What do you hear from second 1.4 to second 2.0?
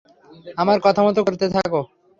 থাকো।